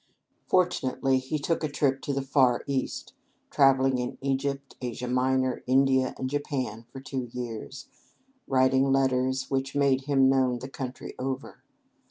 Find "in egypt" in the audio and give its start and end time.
3.99-4.75